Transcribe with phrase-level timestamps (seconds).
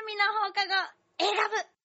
[0.00, 0.72] 南の放課後
[1.18, 1.79] 選ぶ。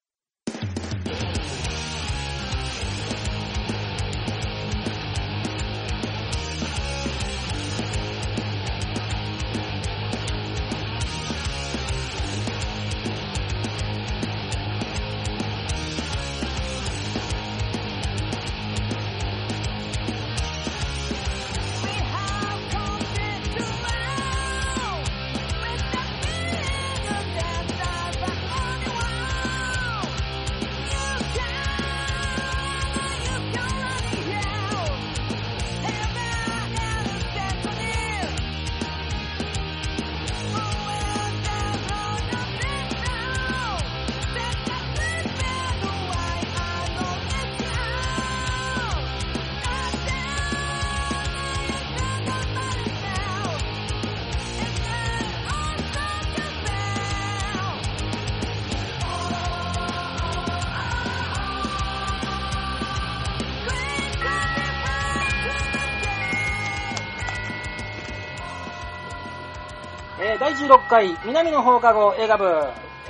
[70.38, 72.45] 第16回南の放課後映画部、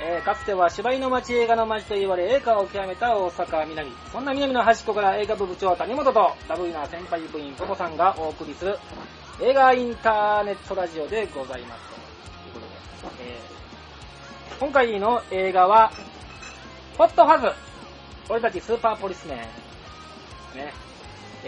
[0.00, 3.90] えーかつては芝居の街映画の街と言われ映画を極めた大阪南。
[4.12, 8.78] そんな南の端っこから映画部部長谷本とラブイな先輩部員ポポさんがお送りする
[9.42, 11.82] 映画インターネットラジオでございます。
[11.88, 15.90] ということで、えー今回の映画は
[16.96, 17.48] ホットファズ
[18.28, 19.38] 俺たちスーパーポリスメン。
[20.58, 20.85] ね。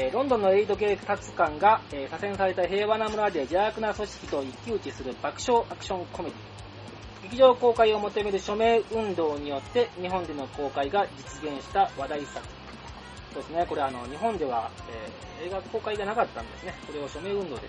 [0.00, 7.22] えロンドンのエイド警察官が、えー左遷された平和な村で邪悪な組織と一騎打ちする爆笑アクションコメディ。
[7.24, 12.46] 劇場公開を求める署名運動によって日本での公開が実現した話題作。
[13.34, 16.74] そうですね、これあの日本では、えー映画公開がなかったんですね。
[16.86, 17.62] これを署名運動で。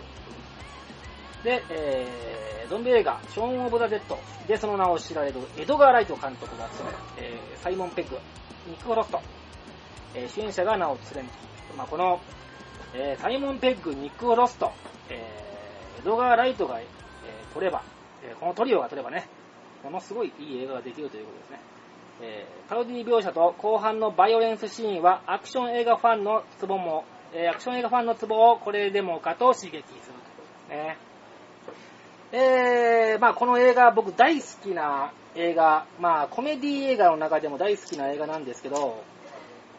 [1.44, 8.19] で、えーゾンビ映画、ショーン・オブ・ザ・デッドでその名を知られるエドガー・ライト監督が務め、えーサイモン・ペッグ、
[8.67, 9.19] ニック・フロスト、
[10.13, 11.31] えー主演者が名を連ね
[11.78, 12.20] まあ、この、
[12.94, 14.72] えーサイモン・ペッグ、ニック・ロスト、
[15.09, 17.84] えーエドガー・ライトが、えー撮れば、
[18.24, 19.28] えこのトリオが撮ればね、
[19.84, 21.59] ものすごいいい映画ができるということですね。
[22.22, 30.97] えーパロディ描写と後半のバイオレンスシーンはアクション映画ファンのツボも、えアクション映画ファンのツボをこれでもかと刺激するということですね。
[32.31, 39.03] えー、まあこの映画僕大好きな映画、まあコメディ映画の中でも大好きな映画なんですけど、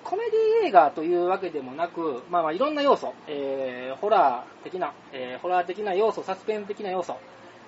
[0.05, 7.16] コメディ映画というわけでもなく、まあまあいろんな要素、えー、ホラー的な、えーホラー的な要素、サスペンス的な要素。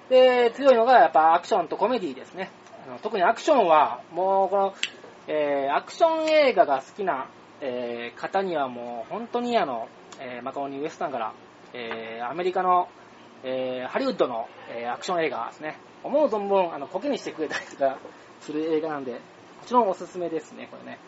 [0.09, 2.51] で、強いのがやっぱアクションとコメディですね。
[2.87, 4.75] あの特にアクションは、もうこの、
[5.29, 7.29] えーアクション映画が好きな、
[7.61, 9.89] えー方にはもう本当にあの、
[10.19, 11.33] えーマカオニウエスタンから、
[11.75, 12.89] えーアメリカの、
[13.45, 15.77] えーハリウッドの、えーアクション映画ですね。
[16.03, 17.99] 思う存分、あの、コケにしてくれたりとか
[18.41, 19.19] する映画なんで、も
[19.67, 20.99] ちろんおすすめですね、これね。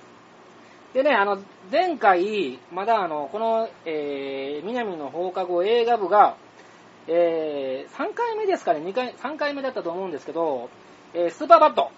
[0.94, 1.38] でね、あの、
[1.72, 6.36] 前回、まだあの、この、えー、南の放課後映画部が、
[7.08, 10.70] えー、3回目ですかね、2回、3回目だったと思うんですけど、
[11.12, 11.90] えースーパーバット、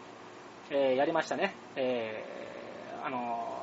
[0.70, 1.54] えーやりましたね。
[1.76, 3.54] えーあの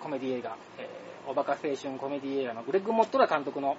[0.00, 3.76] コメディ映画、えーおバカ青春コメディ映画のグレッグ・モットラ監督の、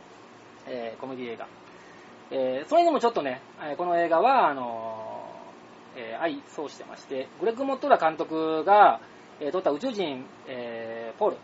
[0.67, 1.47] えーコメディ映画。
[2.31, 3.41] えーそれにもちょっとね、
[3.77, 5.29] この映画は、あの
[5.95, 8.99] えー相相してまして、グレッグ・モットラ監督が、
[9.39, 10.76] えー撮った宇宙人、えー
[11.17, 11.37] ポール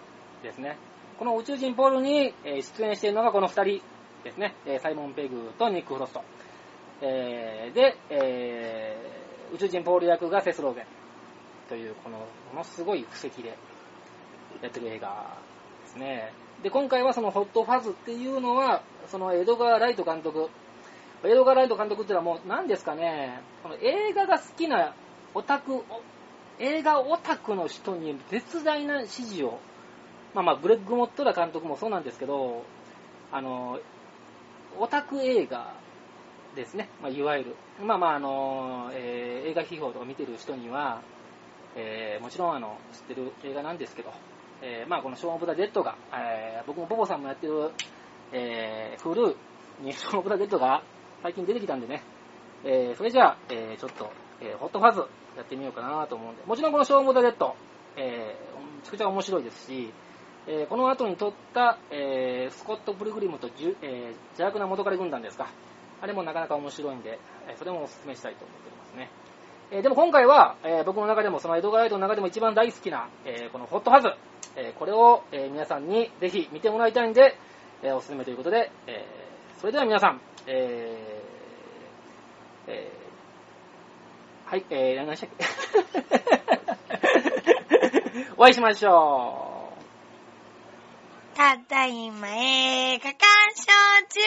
[0.44, 0.78] ですね。
[1.20, 3.82] この宇宙人ポールに、出演しているのがこの2人
[4.24, 4.56] ですね。
[4.82, 6.24] サイモン・ペグとニック・フロスト。
[7.02, 7.98] で、
[9.54, 10.86] 宇宙人ポール役がセスローゼン
[11.70, 12.26] という、このも
[12.56, 13.58] のすごい布石で
[14.62, 15.38] やってる映画
[15.84, 16.34] ですね。
[16.62, 20.50] で、今回はそのホットファズっていうのは、そのエドガー・ライト監督、
[21.24, 24.94] エドガー・ライト監督っていうのはもう何ですかね、この映画が好きな
[25.34, 25.84] オタク、
[26.60, 29.60] 映画オタクの人に絶大な支持を、
[30.34, 32.64] まあまあ、グレッグ・モットラ監督もそうなんですけど、
[33.32, 33.80] あの、
[34.80, 35.74] オタク映画
[36.56, 37.56] ですね、まあ、いわゆる。
[37.84, 41.02] まあまあ、あの、えー映画批評とか見てる人には、
[41.76, 44.12] えーもちろんあの、知ってる映画なんですけど、
[44.62, 47.72] えーまあこのショーン・オブ・ザ・デッドが、えー僕もボボさんもやってる、
[48.32, 50.84] えー、フルーにショーン・オブ・ザ・デッドが
[51.22, 52.04] 最近出てきたんでね、
[52.64, 54.10] えーそれじゃあ、えーちょっと、
[54.44, 55.00] えーホットファズ
[55.38, 57.56] やってみようかなと思うんで、もちろんこのショーン・オブ・ザ・デッド、
[57.96, 58.54] えー
[58.84, 59.94] めちゃくちゃ面白いですし、
[60.48, 65.48] えーこの後に撮った、えースコット・プルグリムと、えー邪悪な元彼軍団ですか。
[66.02, 67.18] あれもなかなか面白いんで、
[67.48, 69.10] えそれもお勧めしたいと思っておりますね。
[69.72, 74.10] えでも今回は、えー僕の中でも、そのエドガーライトの中でも一番大好きな、えこのホットハズ、
[74.58, 77.38] えこれを、え皆さんにぜひ見てもらいたいんで、
[77.82, 79.06] えーお勧めということで、え
[79.60, 83.03] それでは皆さん、えーえー
[84.46, 85.46] はい、えー、何でしたっけ？
[88.38, 89.74] お会いしましょ
[91.36, 93.18] ただいま映画鑑
[93.56, 93.64] 賞
[94.10, 94.20] 中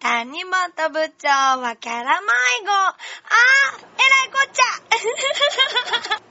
[0.00, 1.28] 谷本部長
[1.60, 2.26] はキャラ迷
[2.66, 2.70] 子。
[2.72, 4.64] あー、えらいこっちゃ
[6.18, 6.22] う。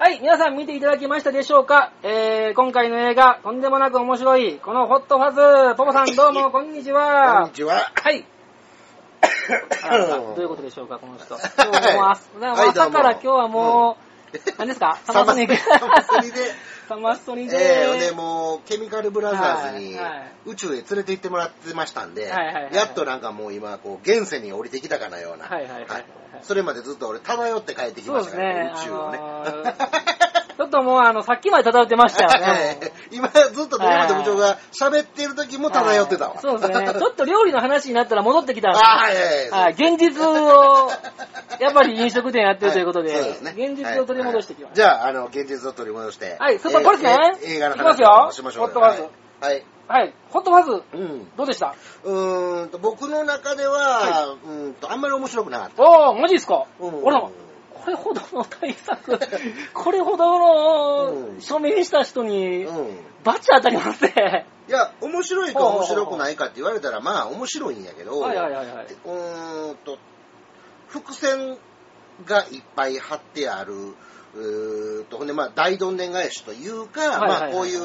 [0.02, 1.92] はい、皆さん見ていただきましたでしょうか？
[2.02, 5.30] えー、今回の映画、とんでもなく面白い、このホットファ
[5.70, 7.52] ズ、ポポさんどうもこんにちこんはに。
[7.52, 7.92] ちは。
[7.94, 8.24] はい。
[9.22, 11.34] どういうことでしょうか、この人。
[11.56, 13.96] 今日も朝はい朝から今日はも
[14.32, 14.98] う、何ですか？
[15.04, 15.56] サマソニで。
[15.56, 16.54] サマソニで。
[16.88, 17.56] サマソニで。
[17.56, 19.98] ええでもう、ケミカルブラザーズに
[20.46, 25.46] 宇宙へ連れて行ってもらってましたんで、はいはいはいやっとなんかもう今、こう、現世に降りてきたかのような。
[25.46, 26.04] はいはいはいはい
[26.42, 28.72] それまでずっと俺、漂って帰ってきましたから、ね。
[28.74, 29.18] 宇宙をね。
[30.58, 32.92] あのーちょっともう、あの、さっきまで漂ってましたよね。
[33.10, 36.30] 今、ずっと鳥本部長が喋ってる時も漂ってたわ。
[36.32, 36.94] はいそうですね。
[36.98, 39.72] ちょっと料理の話になったら戻ってきたんで あはい。
[39.72, 40.90] 現実を、
[41.58, 43.12] やっぱり飲食店やってるということで、
[43.56, 44.74] 現実を取り戻してきました。
[44.76, 46.36] じゃあ、あの、現実を取り戻して。
[46.38, 48.66] はいスーパーボルツねえー映画のいきます話よをしましょうよ。
[48.68, 49.02] ホットバズ
[49.40, 49.64] はい。
[49.88, 50.14] はい。
[50.30, 51.30] ホットファズ、うん。
[51.36, 55.82] どうでしたうーんと、僕の中では、うーんと、あんまり面白くなかった。
[55.82, 57.28] おー、マジですかうんあら、
[57.84, 59.18] これほどの対策、
[59.74, 62.98] これほどのうん署名した人に、うん。
[63.24, 64.46] バチ当たりますね。
[64.68, 68.86] いや、面白いか面白くないかって言われたら、まあ、面白いんやけど、はいはいはいはい。
[68.86, 69.98] うーんと、
[70.88, 71.58] 伏線
[72.26, 77.80] がいっぱい貼ってある、うーんと、ほんで、まあ、大どんでん返しというか、はいはいはいはいまあ、こういう、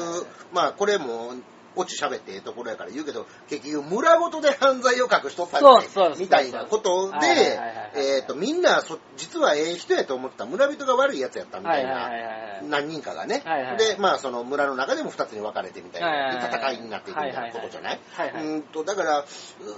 [0.52, 1.34] まあ、これも、
[1.78, 10.46] オチ喋ってええところやから言うけど、結局、村ごとで犯罪を隠しとったみたいそうそうみたいなことではいはいはいはい、えっと、みんなそ、実はええ人やと思ってた。
[10.46, 11.92] 村人が悪いやつやったみたいな。
[11.92, 12.68] はいはいはいはい。
[12.68, 18.00] 何人かがね、はいはいで、まあ、その村の中でも2つに分かれてみたいな、はいはいはいで戦いになっていくみたいなとこじゃない？
[18.12, 18.44] はいはい。
[18.44, 19.24] うんと、だから、う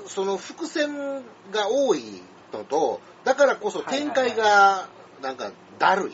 [0.09, 4.89] その伏線が多いのと、だからこそ展開が、
[5.23, 6.13] なんか、だるい。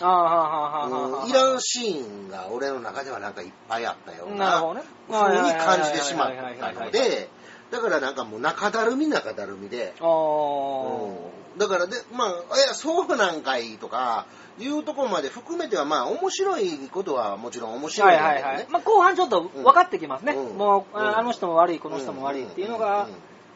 [0.00, 4.62] あーはーはーはーはーはーうんいらんシーンが俺の中ではなんかいっぱいあったような。
[5.08, 7.28] 風に感じてしまったはいはいはいはいはい、ので、
[7.70, 9.94] だからなんかもう中だるみ中だるみで。
[10.00, 10.06] う
[11.56, 11.58] ん。
[11.58, 12.30] だからで、まあ、
[12.70, 14.26] え、そうなんかいとか、
[14.58, 18.44] いうところまで含めては、まあ、面白いことはもちろん面白はいいんだけどね。
[18.46, 18.66] はいはい。
[18.70, 20.32] まあ、後半ちょっと分かってきますね。
[20.32, 20.56] うん。
[20.56, 23.08] もう、うんああの人も悪い、この人も悪いっていうのが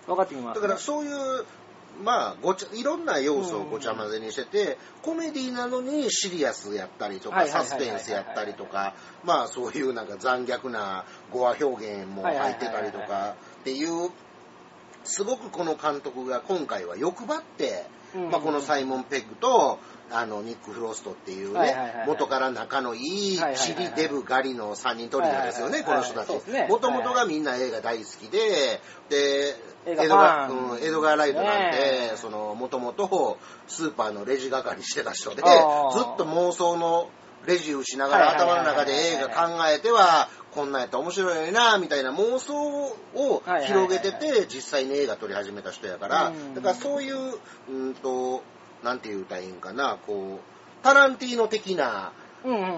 [0.06, 1.44] 分かってきます、だからそういう、
[2.02, 14.10] まあ、ごちゃ、いろんな要素をごちゃ混ぜにしてて、コメディなのにシリアスやったりとか、サスペンスやったりとか、まあそういうなんか残虐な語話表現も入ってたりとかっていう、
[15.04, 19.78] すごくこの監督が今回は欲張って、うんまあこのサイモン・ペッグと、
[20.10, 26.32] あの、ニック・フロストっていうね元から仲のいいチリ・デブ・ガリの3人トリオですよね、この人たち。
[26.68, 28.80] もともとがみんな映画大好きで、
[29.10, 29.54] で、
[29.86, 30.70] 映画エドガファン。
[30.72, 31.78] うんエドガー・ライトなんねて
[32.14, 35.52] え、その、もともとスーパーのレジ係してた人で、ずっ
[36.16, 37.08] と妄想の
[37.46, 42.54] レジをしながら頭の中で映画考えては、こんなんやったら面白いな、みたいな妄想
[43.14, 46.28] を広げてて、実際に映画撮り始めた人やから。
[46.28, 47.38] うん、だからそういう、
[47.70, 48.42] うんと、
[48.82, 52.12] なんて言うたらいいんかな、こう、タランティーノ的な、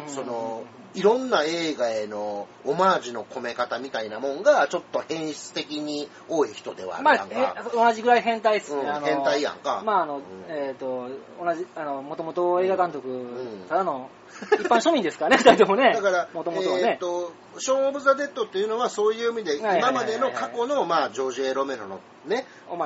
[0.07, 0.65] その、
[0.95, 7.57] いろんな映画へのオマージュの込め方みたいなもんが、ちょっと変質的に多い人ではあるまあやんか。
[7.59, 8.83] え、同じぐらい変態っすね。
[8.83, 11.09] うん変態やんかまあ、あの、うんえっ、と、
[11.43, 14.09] 同じ、あの、もともと映画監督、んただの、
[14.61, 15.93] 一般庶民ですからね、二人ともね。
[15.93, 16.99] だから、もともとはえーっね。
[17.01, 22.77] と、ショーン・オブ・ザ・デッドっていうのはそういう意味で、今までの過去の、まあ、ジョージ・エロメロのね、オ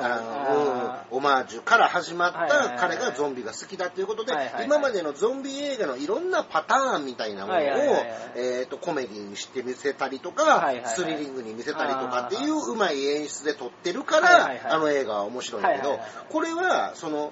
[1.19, 1.63] マージュ。
[1.63, 4.33] から始まった彼がゾンビが好きだということで
[4.63, 7.61] 今までのゾンビ映画のいろんなパターンみたいなものを
[8.35, 15.99] えーっと、コメディにして見せたりとか、スリリングに見せたりとかっていううまい演出で撮ってるからあの映画は面白いんだけど
[16.29, 17.31] これは、その、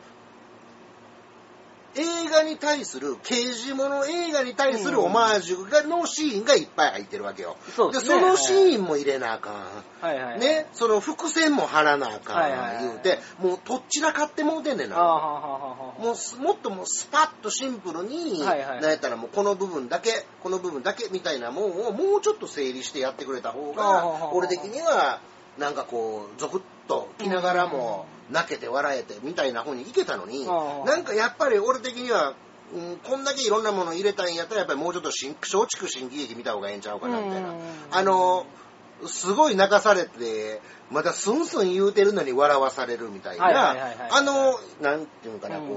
[1.96, 7.56] 映画に対する、刑事物映画に対するオマージュがのシーンがいっぱい入ってるわけよ。
[7.68, 9.54] で、そうですねそのシーンも入れなあかん。
[10.02, 10.40] はいはい。。
[10.40, 14.96] ね、その伏線も張らなあかはいはいはいん言うて、もうとっちらかってもうてんねんな。
[14.98, 25.22] もうすもっともうスパッとシンプルに、はいはいなんやったらもうこの部分だけ、この部分だけみたいなもんをもうちょっと整理してやってくれた方が、俺的には、
[25.58, 32.36] なんかこう、ゾクッと来ながらも、泣けて笑えてみたいな方にいけたのに、なんかやっぱり俺的には、
[32.74, 37.50] うん、こんだけいろんなもの入れたんやったら、やっぱりもうちょっと新松竹新喜劇見た方がええんちゃうかな、みたいな。
[37.50, 37.58] うん。
[37.92, 38.46] あの、
[39.06, 43.76] すごい泣かされて、まだスンスン言うてるのに笑わされるみたいな
[44.10, 45.68] あの、なんていうのかな、うん。
[45.68, 45.74] こ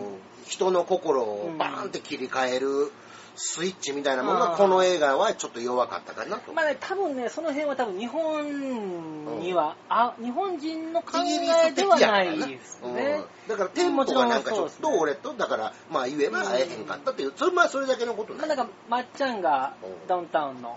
[0.47, 2.93] う、人の心をバーンって切り替える
[3.37, 6.53] スイッチみたいなものがこの映画はちょっと弱かったかなと。
[6.55, 12.95] まあね、多分ね、その辺は多分日本には、あ、日本人の考えではないですうん。
[12.95, 13.23] ね。
[13.49, 20.07] だからテンポがなんかちょっと俺と、だから、まあ言えば会えへんかったっていう、それまあそれだけのことまあ、ななんか、まっちゃんがうん。
[20.07, 20.77] ダウンタウンの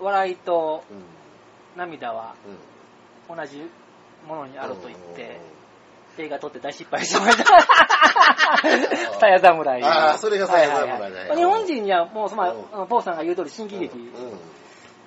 [0.00, 0.04] うん。
[0.06, 0.98] 笑いとうん。
[1.76, 2.34] 涙は
[3.28, 3.36] うん。
[3.36, 3.62] 同じ
[4.26, 5.40] ものにあると言って、
[6.18, 6.24] うん。
[6.24, 7.44] 映画撮って大失敗しました。
[9.18, 9.82] さや侍。
[9.82, 10.90] ああそれがさや侍。
[10.90, 12.74] はいはいねは日本人にはもう、そのうん。
[12.74, 14.38] あのポーさんが言う通り新喜劇、うん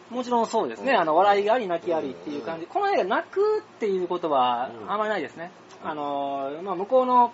[0.10, 1.00] もちろんそうですね、うん。
[1.00, 4.92] あの笑いがあり泣きありっていう感じ、この映画泣くっていうことはうん。
[4.92, 5.52] あんまりないですね。
[5.84, 7.34] あのまあ、向こうの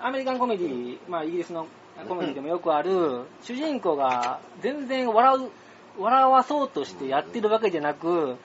[0.00, 1.66] アメリカンコメディ、まあ、イギリスの
[2.08, 5.50] コメディでもよくある、主人公が全然笑う、
[6.00, 8.36] 笑わそうとしてやってるわけじゃなく、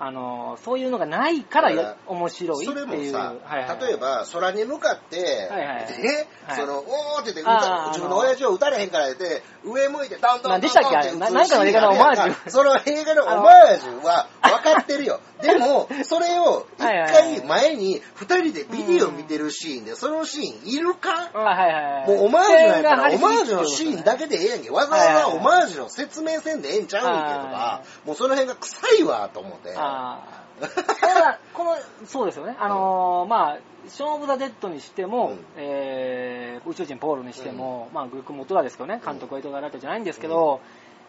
[0.00, 3.12] あのそういうのがないから面白いそれっていう。
[3.12, 3.80] もさ、はいはい。
[3.80, 6.02] 例えば空に向かって、はいはい。
[6.02, 6.56] ね、はい。
[6.56, 7.42] その、おーって言って、
[7.88, 10.96] 自分の親父を撃たれへんから言って、上向いてダンダンダンダン何でしたっけ？
[10.96, 12.50] あれななんかの映画のオマージュ。
[12.50, 15.20] その映画のオマージュは分かってるよ。
[15.42, 21.30] でも、それを一回前に二人でビデオ見てるシーンで、そのシーンいるか？
[21.34, 22.08] あはいはいはい。
[22.08, 24.70] もうオマージュなんやら、オマージュのシーンだけでええやんけ。
[24.70, 29.74] わざわざオマージュの説明せんでええんちゃうんけとはか、もうその辺が臭いわと思って。
[29.88, 30.94] ああ。
[31.00, 31.76] ただ、この、
[32.06, 32.56] そうですよね。
[32.58, 35.38] あのーまあ、ショーン・オブ・ザ・デッドにしても、うん。
[35.56, 40.60] えー宇宙人ポールにしても、まあ、グルクモトラですけどね、監督は伊藤がライトじゃないんですけど、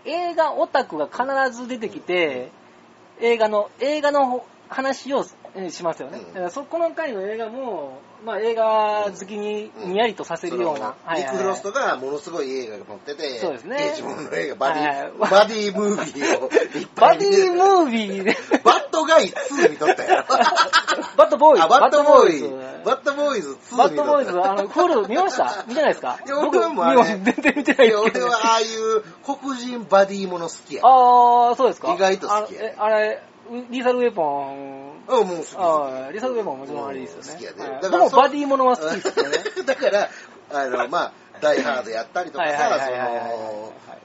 [0.05, 2.51] 映画オタクが必ず出てきて、
[3.19, 5.25] 映画の、映画の話をえー
[5.71, 6.19] しますよね。
[6.35, 10.95] うんそこの回の映画も、まあ、映画好きににやりとさせるような。
[11.05, 16.49] そのニック・フロストがものすごい映画が載ってて、そうですね刑事物の映画、バディ、はいはいバディムービーを
[16.95, 20.25] バディムービーで、バッドガイ2見とったよ。
[21.17, 21.63] バッドボーイズ。
[21.63, 22.55] あ、バッドボーイズズ。。
[22.85, 23.77] バッドボーイズ2見とった。
[23.77, 25.63] バッドボーイズ、あの、フール見ました？
[25.67, 26.19] 見てないですか？
[26.25, 30.81] いや僕俺もあれ全然見てないですけど、俺はああいう黒人バディもの好きや。
[30.83, 31.93] あー、そうですか？
[31.93, 33.21] 意外と好きやあれ、
[33.69, 37.31] リーサルウェポン、うん、もう好きあーリーサルウェももちろんあれいいですよね。
[37.33, 39.37] 好きやではいだからもバディものは好きですよね。
[39.65, 40.09] だから、
[40.51, 43.99] あの、まあ、ダイハードやったりとかさ、その、はい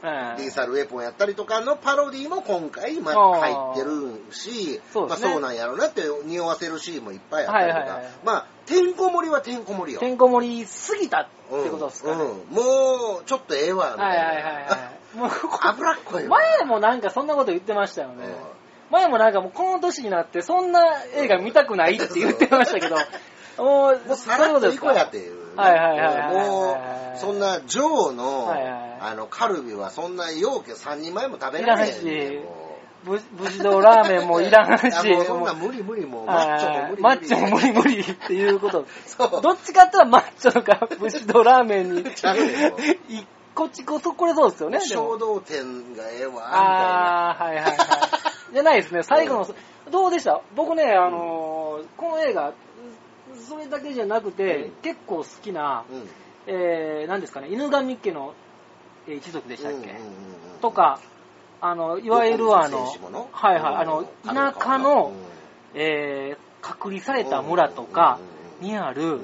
[0.00, 10.00] リーサルウェポンやったりとかのパロディも今回、まあ入ってるし、まあ、そうですねそうなんやろうなって匂わせるシーンもいっぱいあったりとか、はいはいはいまあ、てんこ盛りはてんこ盛りよ。
[10.00, 12.22] てんこ盛りすぎたってことですかね。
[12.22, 14.24] うんうんもう、ちょっとええわ、みたいな。
[14.24, 14.98] はいはいはいはい。
[15.18, 16.38] もう脂っこいわ。
[16.38, 18.26] 前もなんかそんなこと言ってましたよね。
[18.90, 22.96] うん前もなんかもうこの年になってそんな映画見たくないって言ってましたけど、
[23.62, 25.62] もう、もうさらっといこうやっていうね。
[25.62, 26.72] はいはいはいも
[27.14, 32.44] う、そんな、ジョーの、はいはいあの、カルビはそんな容器3人前も食べいられへんらんしね
[33.04, 37.02] ぶ武士道ラーメンもいらんし、 あもうそんな無理無理もう、マッチョも無理無理。
[37.02, 38.86] マッチョも無理無理っていうこと。
[39.06, 39.42] そう。
[39.42, 42.04] どっちかって言ったらマッチョとか武士道ラーメンに、
[43.54, 44.80] こっ ちこそこれそうですよね。
[44.80, 47.30] 衝動店がええわ、みたいな。
[47.30, 47.76] あー、はいはいはい。
[48.52, 49.46] じゃないですね、最後の、
[49.90, 50.40] どうでした？
[50.56, 52.54] 僕ね、あのーこの映画、
[53.48, 54.72] それだけじゃなくて、うん。
[54.82, 56.08] 結構好きな、うん。
[56.46, 58.34] えー、何ですかね、犬神家の
[59.06, 59.98] えー一族でしたっけ、うんうんうんう
[60.56, 60.98] んとか、
[61.60, 62.84] あの、いわゆるあの、
[63.30, 65.12] はいはい、あの、田舎の、
[65.72, 68.18] えー、隔離された村とか
[68.60, 69.20] にある、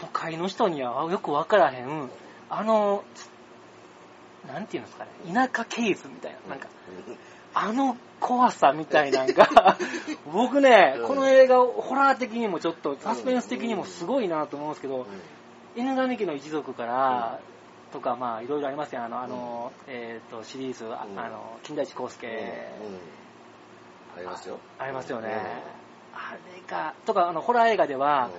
[0.00, 2.10] 都会の人にはよくわからへん、
[2.48, 3.04] あの、
[4.46, 6.68] なんていうんですかね、田舎ケースみたいな、なんか、
[7.54, 9.76] あの怖さみたいなのが、
[10.32, 15.06] 僕ねうん、この映画、ホラー的にもちょっと、サスペンス的にもすごいなと思うんですけど、
[15.76, 17.38] 犬神家の一族から、
[17.92, 19.02] とか、まあ、いろいろありますよ。
[19.04, 22.26] あの、あの、えっ、と、シリーズ、あの、金田一耕介、
[24.16, 24.58] ありますよ。
[24.78, 25.62] ありますよね。
[26.12, 28.30] あれが、とか、あの、ホラー映画では、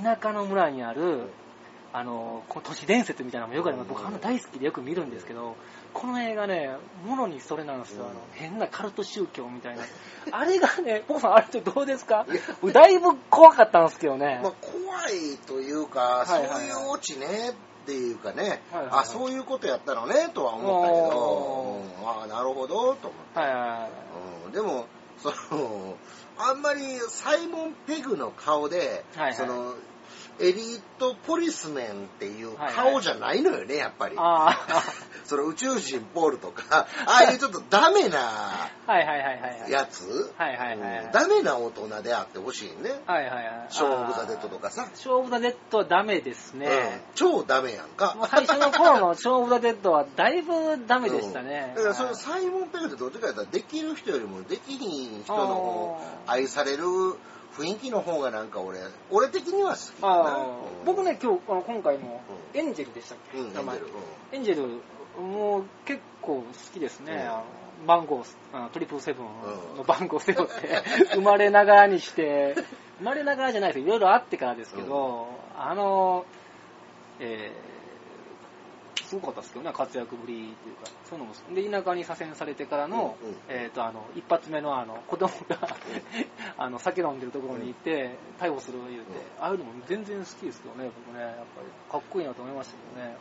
[0.00, 1.30] 田舎の村にある、
[1.92, 3.88] あの、この都市伝説みたいなのもよくあります。
[3.88, 5.56] 僕、あの大好きでよく見るんですけど、
[5.92, 6.70] この映画ね、
[7.06, 8.06] ものにそれなんですよ。
[8.06, 9.82] あの、変なカルト宗教みたいな。
[10.32, 12.26] あれがね、ポコさん、あれってどうですか？
[12.72, 14.40] だいぶ怖かったんですけどね。
[14.42, 17.54] まあ、怖いというか、そういうオチねっ
[17.86, 19.00] ていうかね、はいはいはい。
[19.00, 22.08] あそういうことやったのねとは思ったけど、うん。
[22.08, 22.94] ああなるほどと思っ
[23.34, 23.90] て、はいはいはい。
[24.46, 24.52] うん。
[24.52, 24.86] でも
[25.18, 25.96] その
[26.38, 29.34] あんまりサイモン・ペグの顔で、はいはい。
[29.34, 29.74] その
[30.40, 34.16] エリートポリスメンっていう顔じゃないのよね、やっぱり。
[34.18, 34.82] ああ、
[35.24, 38.70] その宇宙人ポールとか、ああいうちょっとダメな。
[39.68, 40.32] やつ、
[41.12, 43.00] ダメな大人であってほしいね。
[43.06, 43.66] はいはいはい。
[43.68, 44.88] ショー・オブ・ザ・デッドとかさ。
[44.94, 46.66] ショー・オブ・ザ・デッドはダメですね。
[46.66, 48.16] うん超ダメやんか。
[48.30, 51.74] 最初の頃のショー・オブ・ザ・デッドはだいぶダメでしたね。
[51.76, 56.84] うんだからそのサイモン・ペグってどっちかやったらできる人よりもできひん人の方愛される
[57.60, 58.78] 雰囲気の方がなんか俺
[59.10, 60.84] 俺的には好きかな、うん。
[60.86, 62.20] 僕ね、今日、あの今回の
[62.54, 63.76] エンジェルでしたっけ、うん名前。
[64.32, 64.76] エンジェルエンジェ
[65.18, 67.12] ルもう結構好きですね。
[67.12, 67.20] うん。
[67.20, 67.44] あの
[67.86, 68.24] 番号、
[68.72, 69.26] トリプルセブン
[69.76, 70.52] の番号を背負って、
[71.14, 72.54] 生まれながらにして、
[72.98, 73.86] 生まれながらじゃないですよ。
[73.86, 76.26] いろいろあってからですけど、あの、
[77.20, 77.69] えー
[79.10, 85.58] すごかったですけどね、活躍ぶりっていうか、そういうのもで、田舎に左遷されてからの、うんうんえっ、と、あの、一発目のあの、子供が、
[86.56, 93.16] あの、酒飲んでるところに行って、逮捕する言うて、ああいうのも全然好きですけどね、僕ね、やっぱり、かっこいいなと思いましたけどね。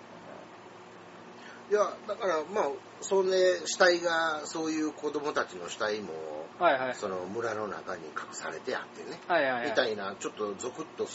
[1.72, 2.70] いや、だからまあ、
[3.02, 6.14] そんで、死体が、そういう子供たちの死体も、
[6.60, 6.96] はいはい。
[6.96, 9.70] その村の中に隠されてあってね、はいはいはい。
[9.70, 11.08] みたいな、ちょっとゾクッと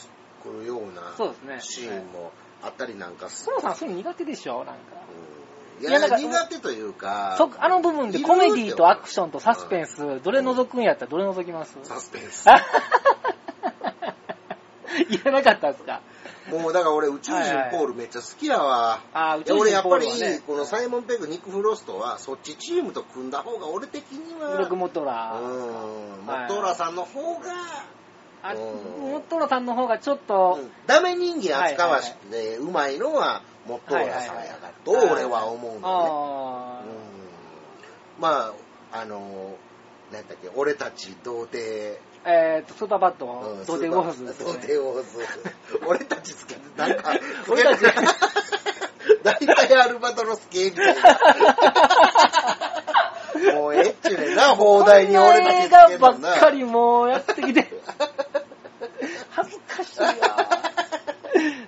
[0.43, 1.14] くるような。
[1.61, 2.33] シーンも
[2.64, 4.73] あったりなんかすソロさんそういうの苦手でしょなんか。
[5.78, 5.83] うん。
[5.83, 11.76] いやいやなんか苦手というか、そあの部分でコメディとアクションとサスペンス、どれ覗くんやったらどれ覗きます？
[11.83, 12.47] サスペンス。
[15.11, 16.00] 言えなかったですか？
[16.50, 19.00] もうだから俺宇宙人ポールめっちゃ好きやわ。
[19.14, 20.06] あー宇宙いや俺やっぱり
[20.47, 25.40] このサイモン・ペグ、ニック・フロストは、そっちチームと組んだ方が俺的には、ブロックモトうラー。
[25.40, 27.50] ん、モトーラさんの方が、
[28.44, 29.10] あ、うん。
[29.10, 30.70] モトラさんの方がちょっと、うん。
[30.86, 35.82] ダメ人間扱わしてうまいのはモットーラさんやからと俺は思うのね。
[35.84, 38.22] あうん。
[38.22, 38.52] ま
[38.92, 39.56] あ、あの、
[40.12, 41.96] 何だっけ、俺たち童貞、ー
[42.26, 43.26] えっと、スーパーバット。
[43.26, 44.44] うん、ドーテウォーズですね。
[44.44, 45.26] 童貞ウォーズ。
[45.86, 47.12] 俺たちつけて、なんか、
[47.48, 47.82] 俺たち
[49.22, 51.02] 大体アルバトロス系みたいな。
[53.54, 55.98] もうええっちゅうねんな、放題に俺たちつけ映。
[55.98, 57.68] 画ばっかりもうやってきて、
[59.30, 60.06] 恥ずかしいな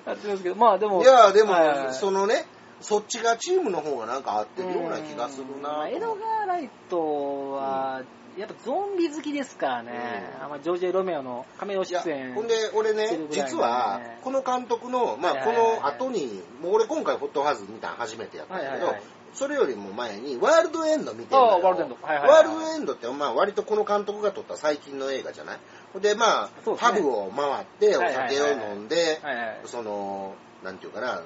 [0.06, 1.02] やってますけど、まあでも。
[1.02, 2.46] いや、でもはい、そのね、
[2.80, 5.88] そっちがチームの方がなんか合ってるような気がするな。
[5.88, 8.02] エドガー・ライトは、
[8.36, 9.92] やっぱゾンビ好きですからね、
[10.38, 10.44] うん。
[10.44, 12.34] あまあジョージ・ロメオのカメ出演。
[12.34, 19.02] ほんで、俺ねしてる、ぐらい実は、この監督の、まあ、この後に、もう俺今回ホットハズ見たの初めてやったんだけどはいはいはい、
[19.36, 21.96] それよりも前に、ワールドエンド見てるワールドエンド。
[22.00, 22.44] はいはいはい。
[22.44, 26.00] ワールドエンドって、まあ、割とこの監督が撮った最近の映画じゃない？
[26.00, 26.76] で、まあ、ね。
[26.78, 29.20] パブを回って、お酒を飲んで。
[29.66, 31.22] その、なんていうかな、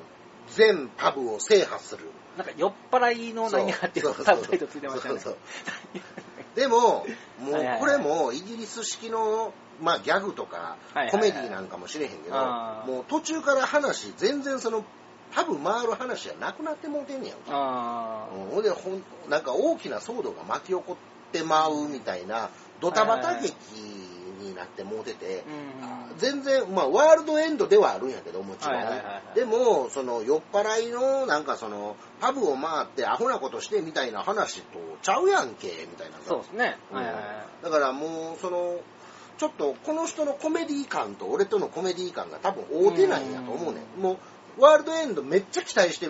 [0.48, 2.10] 全パブを制覇する。
[2.36, 4.24] なんか酔っ払いの何があっていうそうそう。
[4.24, 5.20] サブタイトルついてましたね。
[5.20, 5.36] そうそう
[6.56, 7.04] でも、も
[7.52, 10.76] うこれもイギリス式の、まあ、ギャグとか
[11.10, 14.84] コメディなんかもしれへんけど、もう途中から話、全然その、
[15.32, 17.44] パブ回る話じゃなくなってもうてんねやんか。
[17.50, 20.96] あうんほんでほん、なんか大きな騒動が巻き起こ
[21.28, 23.54] ってまうみたいな、ドタバタ劇
[24.40, 28.76] になってもうてて、ーうん全然、まあ、ワールドエンドではあるんやけど、もちろん。
[28.76, 36.76] はいはいはいはいでも、その、酔っ払いの、なんかその、パブを回ってアホなことしてみたいな話とちゃうやんけ、みたいなさそうですね。
[36.90, 37.64] うんはいはいはい。
[37.64, 38.80] だからもう、その、
[39.38, 44.02] ちょっとこの人のコメディ感と俺とのコメディ感が多分合うてないんやと思うねん。
[44.02, 44.16] もう、
[44.58, 46.08] ワールドエンドめっちゃ期待して、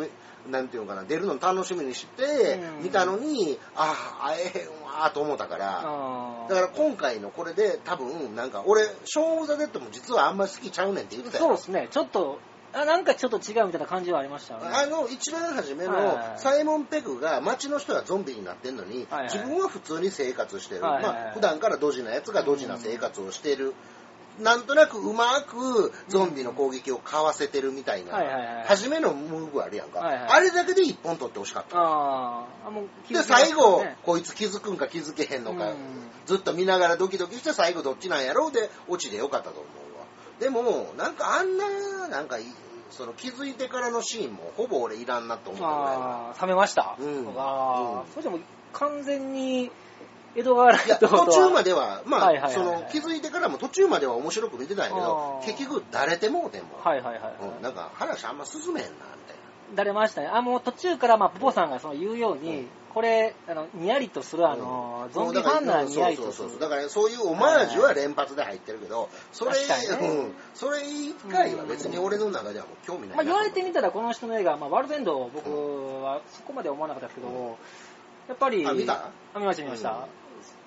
[0.48, 11.44] なんていうのかな、出るの楽しみにしてうん見たのに、ああ、会えへんわーと思ったから、だから今回のこれで多分、なんか俺、ショーン・オブ・ザ・デッドも実はあんまり好きちゃうねんって言ってたよ。
[11.44, 11.88] そうですね。
[11.90, 12.38] ちょっと、
[12.72, 14.70] あなんかちょっと違うみたいな感じはありましたよね。
[14.72, 20.82] あの、一番初めのサイモン・ペグが街の人がゾンビになってんのに、はいはい自分は普通に生活してる。
[20.82, 23.74] はいはいはいまあ、普段からドジなやつがドジな生活をしてる。
[24.40, 30.00] なんとなくうまくゾンビの攻撃をかわせてるみたいな、はいはいはい初めのムーブあるやんか。
[30.00, 31.76] はいはいあれだけで一本取ってほしかった。
[31.78, 35.76] あーあ、もうで、最後、こいつ気づくんか気づけへんのか、うん
[36.26, 40.06] ずっと見ながらドキドキして最後どっちなんやろうで、オチでよかったと思うわ。
[40.38, 42.44] でも、なんかあんな、なんかい、
[42.90, 46.96] その気づいてからのシーンもほぼ俺いらんなと思ったぐらい冷めました。
[47.00, 48.38] うんああ、うんそれでも
[48.72, 49.72] 完全に、
[50.36, 56.80] 江戸川ラいや、イトとは途中までは、まあ、はいはいはいはいその、気づいてからも途中までは面白く見てたんやけどあ、ー結局、誰てもうてんもん。
[56.82, 57.34] はいはいはいはい。
[57.56, 59.36] うん、なんか、話あんま進めへんな、みたい
[59.74, 60.28] だれましたね。
[60.32, 64.50] あ、もう途中から、まあ、ポポさんがその言うように、うんこれ、あの、にやりとする、な。
[64.50, 66.60] あの、うんゾンビファンならにやりとするそうそうそう。。
[66.60, 73.14] だから、そういうオマージュは連発で入ってるけど、それ、確かにねうん、それ以外は別に俺の中ではもう興味ないな。
[73.14, 77.54] まあ、言われてみたら、この人の映画、まあ、ワールドエンド、僕はそこまで思わなかったですけど、うん
[78.28, 79.10] やっぱり、あ見た？
[79.34, 80.06] あ見ました、見ました。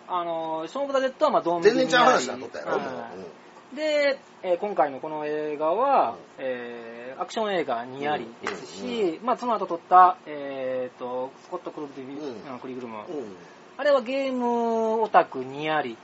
[0.08, 3.00] うんあの、ショーン・オブ・ザ・デッドは、まあ、ドンビ全然ちゃう話だとったやろ、もう。
[3.00, 13.18] はいで、えー今回のこの映画は、えーアクション映画にありですし、まあ、その後撮った、えーと、スコット・クルグリ,、うんクリグルム、うん。
[13.18, 13.36] うん
[13.76, 15.98] あれはゲームオタクにあり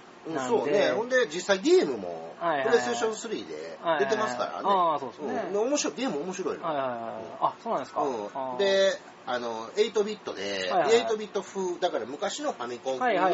[0.47, 0.71] そうね。
[0.73, 4.57] で、ほんで、実際ゲームも、はいはいはいプレイステーション3で出てますからね。
[4.63, 5.43] ああ、そうですね。
[5.47, 6.63] うんで面白い、ゲーム面白いの。
[6.63, 6.99] はいはいはい。
[7.41, 8.01] あ、そうなんですか。
[8.01, 8.93] あうん、ー、で、
[9.31, 10.93] あの、8ビットで、はいはい。
[10.95, 13.29] はい8ビット風、だから昔のファミコン風の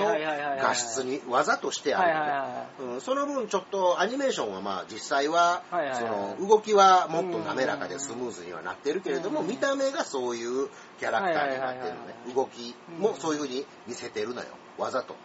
[0.60, 6.06] 画質にわざとしてあるその分ちょっとアニメーションはまあ実際は、そ
[6.42, 14.48] の動きはもっと滑らかでスムーズにはなってるけれども、うん見た目がそういうキャラクターになってるのね、動きもそういう風に見せてるのよ。
[14.78, 15.16] わざと、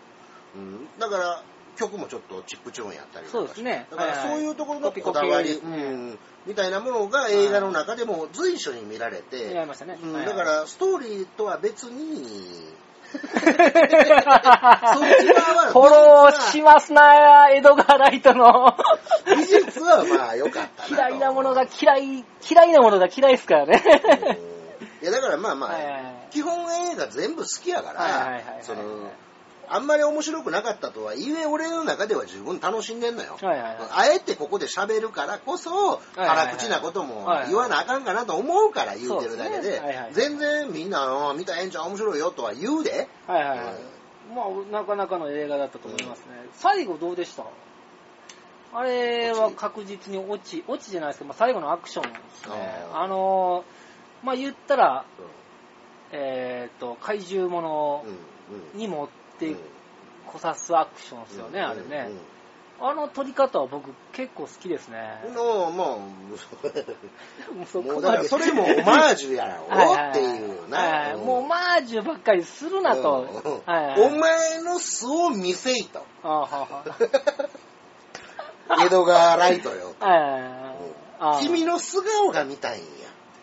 [0.55, 1.43] うん、だから
[1.77, 3.87] 曲もちょっとチップチューンやったりとかそうですね。
[3.91, 5.61] だからそういうところのこだわり、
[6.47, 12.81] みたいなものが映画の中でも随所に見られて、だからストーリーとは別に。
[13.11, 13.65] そっち側
[14.55, 18.77] はフォローしますな江戸川ライトの。
[19.27, 23.83] 技術はまあ良かった嫌いなものが嫌い、嫌いなものが嫌いですからね。
[25.01, 25.07] うん。
[25.09, 26.05] いやだからまあまあ、はいはいはい。
[26.31, 28.45] 基本映画全部好きやから、はいはいはいはい。
[28.63, 29.11] その
[29.71, 33.77] あんまり面白くなかったとはいえ俺の中では十分楽しんでんのよ、はいはいはい。
[33.93, 39.81] あえてここで喋るからこそ辛口なことも言わなあかんかなと思うから言うてるだけで
[40.13, 43.09] 全然みんなあ見たらええんちゃう面白いよとは言うで。
[43.27, 43.75] はいはいはい。
[44.35, 46.27] まあ、なかなかの映画だったと思いますね。
[46.53, 47.45] 最後どうでした？
[48.73, 52.55] あれは確実に落ち、落ちじゃないですけど、まあ、最後のアクションですね。
[52.95, 55.05] あのー、まあ言ったら、
[56.13, 58.79] えっ、と、怪獣ものうん。
[58.79, 59.09] に持
[59.47, 59.59] ってうん。
[60.27, 62.11] こさすアクションですよね、あれね。
[62.83, 65.21] あの撮り方は僕結構好きですね。
[65.35, 65.99] のまあも
[67.63, 69.65] う そもうだからそれもオマージュやろ
[70.11, 73.27] っていうな、はいはいもうオマージュばっかりするなと。
[73.45, 73.71] うん。
[73.71, 74.01] はいはい。
[74.01, 76.07] お前の素を見せいと。
[78.83, 79.95] 江戸川ライトよ。
[80.01, 80.43] ー はいはいはい。
[81.19, 81.41] あー。
[81.41, 82.89] 君の素顔が見たいんや。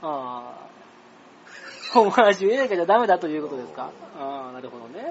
[0.01, 0.55] あ
[1.93, 1.99] あ。
[1.99, 3.91] オマージュ入れなきゃダメだということですか。
[4.19, 5.03] ああ、なるほどね。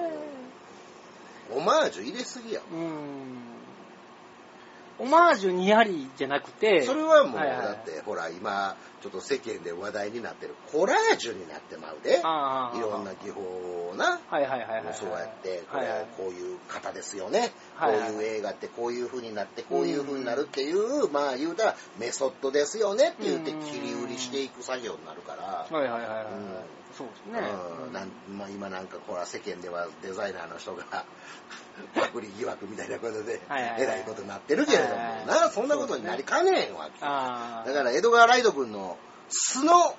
[1.55, 2.61] オマージュ入れすぎや。
[2.61, 3.57] うーん。
[4.99, 12.19] オマージュにありじゃなくて、それはもう、はいはいだって、ほら、今、ちょっと世間で話題になってるコラージュになってまうで。
[12.19, 13.41] いろんな技法
[13.91, 14.19] をな。
[14.27, 14.93] はいはいはいはいはい。
[14.95, 17.51] そうやって、これはいはい、こういう方ですよね。
[17.75, 25.67] はいはいこういう映画ってこういう風になって、こういう風になるっていう、まあ言うたらメソッドですよねって言ってうん切り売りしていく作業になるから。
[25.69, 26.25] はいはいはいはい。
[26.25, 27.47] うんそうですね。
[27.85, 30.83] うんなんまあ、今なんかほら世間ではデザイナーの人が
[31.93, 36.99] パクリ疑惑みたいなことでえらいことになってるけれどもなそんなことになりかねえわけ。
[36.99, 38.97] だから江戸川ライド君の
[39.29, 39.95] 素の。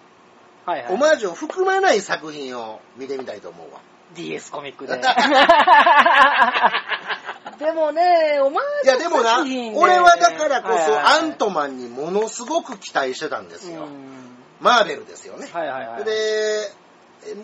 [0.90, 3.80] オマージュを含まない作品を見てみたいと思うわ
[4.14, 5.00] DS コミックで。
[7.58, 9.40] でもね、オマージュいやでもな
[9.74, 16.04] 俺はだからこそアントマンにものすごく期待してたんですようんマーベルですよねはいはいはい。
[16.04, 16.72] でえ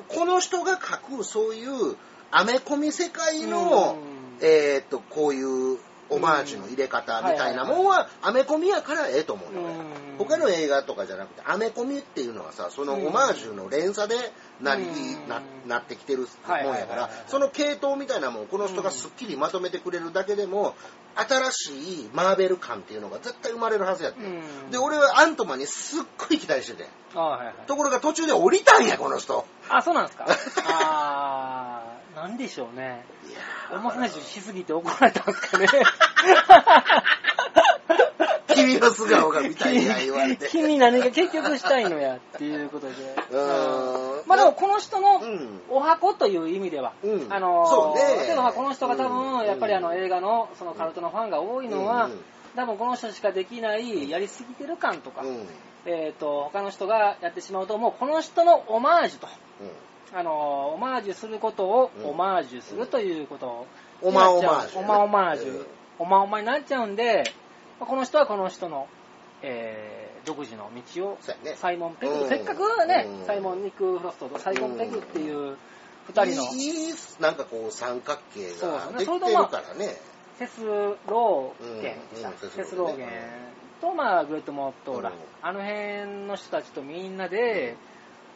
[0.08, 1.96] この人が描くそういう
[2.30, 4.14] アメコミ世界の、うん。
[4.40, 5.78] えーっとこういう
[6.14, 9.74] オマージュの入れ方みたいなもんはアメコミやからええと思うのね。
[10.18, 10.26] うん。
[10.26, 14.14] 他の映画とかじゃなくてアメコミっていうのはさそのオマージュの連鎖で
[14.60, 15.28] なりうん。
[15.28, 20.74] ななってきてるもんやからその系統みたいなもんこの人がすっきりまとめてくれるだけでも
[21.16, 24.20] 新しいマーベル感っていうのが絶対生まれるはずやって。
[24.24, 24.70] うん。
[24.70, 26.88] で俺はアントマンにすっごい期待してて。
[27.66, 29.46] ところが途中で降りたんやこの人。
[29.68, 30.26] あ、そうなんですか？
[30.66, 33.04] あー、なんでしょうね。
[33.28, 35.66] いやおま話しすぎて怒られたんですかね。
[38.54, 40.48] 君の素顔が見たいや言われて。
[40.48, 42.94] 君何が結局したいのやっていうことで。
[43.32, 44.28] うーん。
[44.28, 45.60] まあでもこの人のうん。
[45.68, 47.26] お箱という意味では、うん。
[47.32, 48.26] あのーそうね。
[48.26, 49.38] 例えばこの人が多うん。
[49.38, 52.12] 分やっぱりあの映画のそのカルトのファンが多いのは、うん。
[52.12, 52.24] うん
[52.56, 55.48] 多分この人しかできないやりすぎてる感とか、うん。
[55.86, 59.26] えっ、と他の人がやってしまうともうこの人のオマージュと。
[60.14, 62.10] あのーオマージュすることをうん。
[62.10, 63.46] オマージュするということ。
[63.46, 63.66] を、
[64.02, 65.66] オマオマージュオマオマージュ、うん。
[65.98, 67.24] オマオマになっちゃうんで、
[67.80, 68.86] まあこの人はこの人の、
[69.42, 71.56] えー独自の道を、そうやね。
[71.58, 72.28] サイモン・ペグ、うん。
[72.30, 73.26] せっかくね、うん。
[73.26, 75.58] サイモン・ニック・フロストとサイモン・ペグっていう
[76.06, 78.92] 二人の、いいなんかこう三角形そうですね。
[78.92, 79.96] ができてるからね。
[80.38, 82.34] セス・ローゲンでした、うん。
[82.34, 82.50] うん。
[82.50, 83.08] セス・ローゲン。
[83.82, 85.16] と、まあ、グレット・モットーラ、うん。
[85.42, 87.76] あの辺の人たちとみんなで、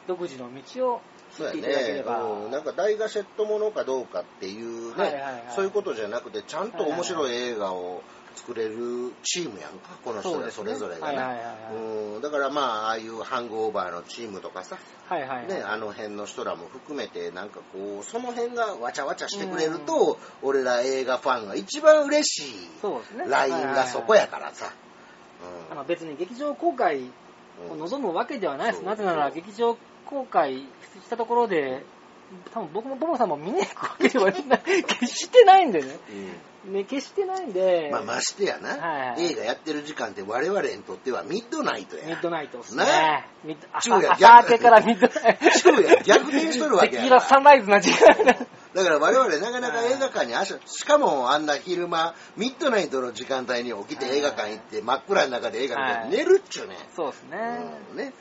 [0.07, 1.01] 独自の道を
[1.37, 5.45] そうやね、ば、うん、なんか大ガシェットものかどうかっていうね、はいはいはい。
[5.55, 8.03] そういうことじゃなくてちゃんと面白い映画を
[8.35, 11.17] 作れるチームやんかこの人らそれぞれがね。
[11.19, 11.57] はいはいはいはい。
[12.15, 12.23] うん。
[12.23, 15.49] だからまあああいうハングオーバーのチームとかさはいはいはい。
[15.49, 23.25] ね、あの辺の人らも含めてなんかこうその辺がわちゃわちゃしてくれると、俺ら映画ファンが一番嬉しいそうですね。
[23.29, 24.73] ラインがそこやからさ、
[25.87, 27.01] 別に劇場公開
[27.79, 28.85] 望むわけではないです。
[28.85, 30.67] なぜなら劇場公開し
[31.11, 31.85] たところで、
[32.53, 35.97] 多分僕もボボさんも見に行くわけではな決してないんでね。
[36.67, 37.89] ね、決してないんで。
[37.91, 42.07] まあ、ましてやな、はい映画やってる時間って我々にとってはミッドナイトや。
[42.07, 42.85] ミッドナイトですね
[43.45, 43.59] ね。
[43.81, 45.51] 昼夜朝朝明けからミッドナイト。
[45.51, 48.35] 昼夜逆転しとるわけやサンライズな時間が。
[48.75, 50.35] だから我々なかなか映画館に
[50.67, 56.77] しかもあんな昼間、ミッドナイトの時間帯に起きて映画館行って真っ暗の中で映画見はいて寝るっちゅうね。
[56.95, 57.39] そうですね。
[57.93, 58.13] うんね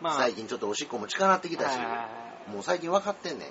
[0.00, 2.08] まあ、最近ちょっとおしっこも近なってきたし、は
[2.48, 3.48] もう最近分かってんねん。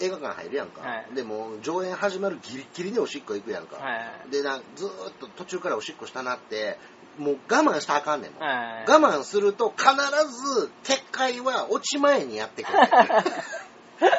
[0.00, 0.82] 映画館入るやんか。
[0.82, 3.78] はいでもう上演始まるギリッギリでおしっこ行くやんか。
[3.78, 3.96] いは
[4.28, 6.78] いでな、ずーっと途中からおしっこしたなって、
[7.18, 8.42] もう我慢したらあかんねんもん。
[8.42, 12.78] はい我慢すると必ず撤回は落ち前にやってくる。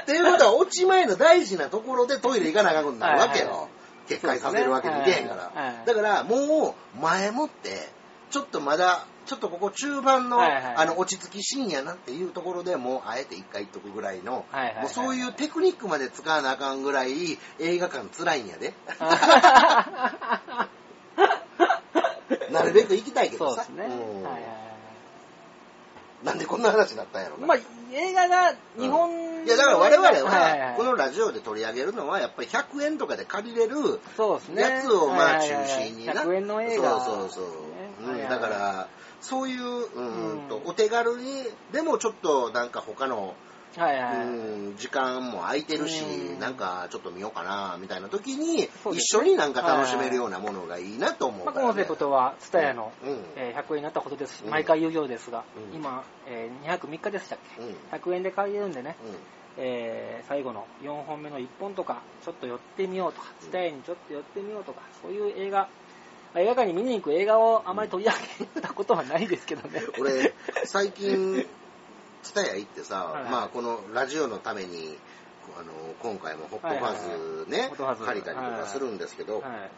[0.01, 3.69] っていうことは落ち前の大事なところでトイレ行かなあかんことになるわけよ。
[4.07, 5.83] 撤回させるわけにいけへんから。
[5.86, 7.89] だからもう前もって、
[8.31, 18.73] ちょっとまだ、ちょっとここ中盤の、はいはいあの落ち着きシーンやなっていうところでもうあえて一回言っとくぐらいの、はいはいはいもうそういうテクニックまで使わなあかんぐらい映画館辛いんやで。
[22.51, 23.63] なるべく行きたいけどさ。
[23.65, 23.95] そうですね。
[23.95, 24.67] うんはいはいはい
[26.23, 27.45] なんでこんな話になったんやろな。
[27.45, 27.57] まあ、
[27.93, 34.61] 映画が日本、いや、だから我々はこのラジオで取り上げるのは、やっぱり100円とかで借りれるそうですね。
[34.63, 36.13] やつを、まあ、中はいはいはい心にな。
[36.13, 37.05] 100円の映画。
[37.05, 37.66] そうそうそう。
[38.12, 38.88] うんだから、
[39.22, 40.70] そういう、うんとうん。
[40.70, 43.36] お手軽に、でもちょっとなんか他の、
[43.76, 44.26] はいはい。
[44.26, 46.39] うん時間も空いてるし、うん。
[46.39, 51.54] なんかちょっと見ようかな、みたいな時に、一緒になんか楽しめるようなものがいいなと思うまあ。
[51.54, 53.24] コンセプトは、ツタヤの、うん。
[53.36, 54.38] えー100円になったことです。
[54.38, 54.50] し、うん。
[54.50, 55.76] 毎回有料ですが、うん。
[55.76, 57.39] 今、えー、2泊3日でしたっ。
[57.91, 58.96] け ?100 円で借りれるんでね、
[59.58, 65.70] えー最後の4本目の1本とか、ちょっと寄ってみようとか、ツタヤにちょっと寄ってみようとか、そういう映画、まあ
[66.35, 69.81] 映画館に見に行く映画をあまり取り上げたことはないですけどね。
[69.99, 70.33] 俺、
[70.65, 71.45] 最近、
[72.23, 74.97] ツタヤ行ってさ、はいはいまあこのラジオのために、
[75.57, 79.71] あの、今回もホットファズね、ホットファズ借りたりとかするんですけど、はい。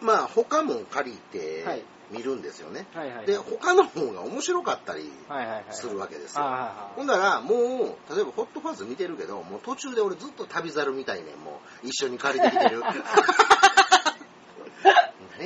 [0.00, 2.86] まあ他も借りてはい見るんですよね。
[2.92, 3.26] はいはい。
[3.26, 5.64] で、他の方が面白かったりはいはいはい。
[5.70, 6.52] するわけですはいよ。
[6.52, 12.82] はいはいほんだら、もう、例えばホットファズ見てるけど、もう途中で俺ずっと旅猿みたいねん、もう一緒に借りてきてる。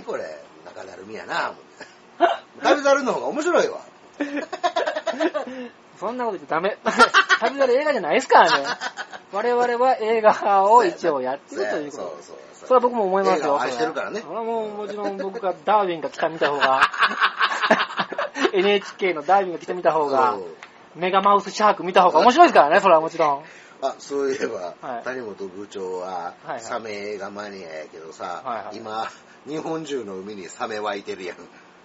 [0.04, 0.24] 何これ、
[0.66, 1.54] 中だるみやな、
[2.62, 3.80] 旅猿の方が面白いわ。
[5.98, 6.76] そんなこと言っちゃダメ。
[7.40, 8.66] 旅猿映画じゃないですからね。
[9.32, 12.02] 我々は映画を一応やってるということで。
[12.02, 13.60] そうそうそれは僕も思いますよ。
[13.60, 14.20] 愛してるからね。
[14.20, 16.80] それはもうもちろん僕がダーウィンが来た見た方が、
[18.52, 20.38] NHK のダーウィンが来た見た方が。
[20.96, 23.44] メガマウスシャーク見た方が面白いですからね、それはもちろん。
[23.82, 25.04] あ、そういえば、はい。
[25.04, 28.76] 谷本部長はサメ映画マニアやけどさ、はいはい。
[28.76, 29.10] 今、
[29.46, 31.36] 日本中の海にサメ湧いてるやん。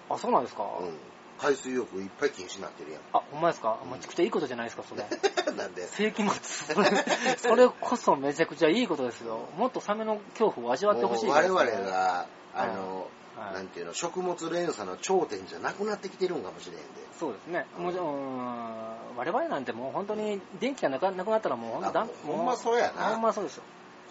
[0.08, 0.98] あ、そうなんですか、うん。
[1.38, 3.02] 海水浴いっぱい禁止になってるやん。
[3.12, 3.80] あ、ほんまですか？
[3.90, 5.04] めちゃくちゃいいことじゃないですか、それ。
[5.56, 5.86] なんで？
[5.86, 6.74] 世紀末。
[6.74, 9.48] それ、それこそめちゃくちゃいいことですよ。
[9.56, 16.82] もっとサメの恐怖を味わってほしいもうですね我々が、あの、はいなんていうの、食物連鎖の頂点じゃなくなってきてるんかもしれんで。
[17.18, 17.66] そうですね。
[17.78, 23.62] もちろん、我々なんてもう本当に電気がなくなくなったらもう本当だあもうほんまそうやなほんまそうですよ。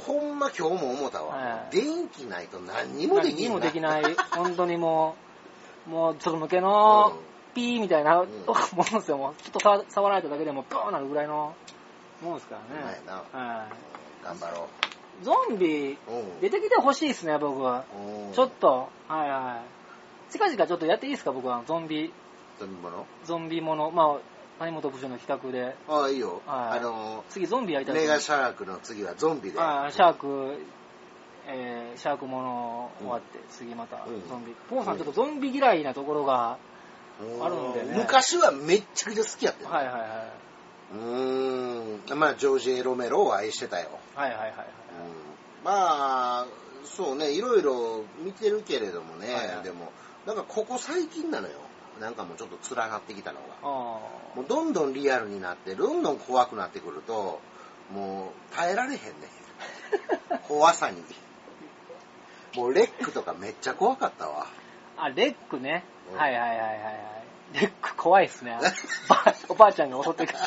[0.05, 1.35] ほんま今日も思ったわ。
[1.35, 3.81] はい電気ないと何にもできん何にもできい。
[3.81, 4.03] ない。
[4.35, 5.15] 本当にも
[5.87, 7.13] う、 もうちょっと向けの
[7.53, 9.17] ピーみたいなもんんですよ。
[9.17, 11.53] もうちょっと触触られただけでもブーンなるぐらいの
[12.21, 13.01] もんですからね。
[13.05, 13.13] な。
[13.15, 14.23] はい。
[14.23, 14.67] 頑張ろ
[15.21, 15.97] ゾンビ。
[16.41, 17.83] 出てきてほしいですね、僕は。
[17.95, 19.61] うんちょっと、はいは
[20.29, 20.31] い。
[20.31, 21.63] 近々ちょっとやっていいですか、僕は。
[21.65, 22.13] ゾンビ、
[22.61, 23.91] 飲み物ゾンビもの。
[23.91, 24.17] まあ、
[24.59, 25.75] 谷本部長の企画で。
[25.87, 26.41] ああ、いいよ。
[26.45, 29.59] はいあの、次ゾンビやりたいとメガシャークの次はゾンビで。
[29.59, 30.59] あーシャーク、
[31.47, 34.55] えーシャークもの終わって、次またうんゾンビ。
[34.69, 36.57] ポンさんちょっとゾンビ嫌いなところが、
[37.21, 39.69] うんあるんでね昔はめっちゃくちゃ好きやったよ。
[39.69, 40.33] はいはいは
[40.93, 42.19] うーん。
[42.19, 43.89] まあ、ジョージ・エロメロを愛してたよ。
[44.15, 44.19] い。
[44.19, 44.55] はいはいはいはい。
[44.55, 44.63] うん
[45.63, 46.45] まあ、
[46.85, 49.91] そうね、いろいろ見てるけれどもね、はいはいでも、
[50.25, 51.53] なんかここ最近なのよ。
[51.99, 53.45] なんかもうちょっと連なってきたのが。
[53.61, 53.65] あ
[54.35, 57.39] もうどんどんリアルになって、どんどん怖くなってくると、
[57.93, 59.03] もう耐えられへんね。
[60.47, 61.03] 怖さに。
[62.55, 64.47] もうレックとかめっちゃ怖かったわ。
[64.97, 65.03] あ。
[65.05, 65.83] あ、レックね。
[66.11, 67.53] うんはいはいはいはいはい。
[67.53, 68.57] レック怖いっすね。
[69.07, 70.39] ば おばあちゃんが襲ってくる。